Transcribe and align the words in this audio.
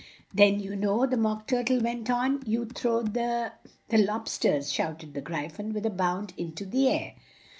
"Then, 0.33 0.59
you 0.59 0.75
know," 0.75 1.05
the 1.05 1.15
Mock 1.15 1.45
Tur 1.45 1.61
tle 1.63 1.79
went 1.79 2.09
on, 2.09 2.41
"you 2.47 2.65
throw 2.65 3.03
the" 3.03 3.51
"The 3.89 3.99
lob 3.99 4.27
sters!" 4.27 4.71
shout 4.73 5.03
ed 5.03 5.13
the 5.13 5.21
Gry 5.21 5.47
phon, 5.47 5.73
with 5.73 5.85
a 5.85 5.91
bound 5.91 6.33
in 6.37 6.53
to 6.53 6.65
the 6.65 6.87
air. 6.89 7.13